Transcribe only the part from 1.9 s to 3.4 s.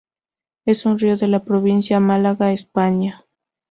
de Málaga, España.